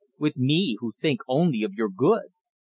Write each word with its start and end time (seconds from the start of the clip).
With 0.17 0.35
me 0.35 0.77
who 0.79 0.93
think 0.99 1.21
only 1.27 1.61
of 1.61 1.75
your 1.75 1.89
good? 1.89 2.33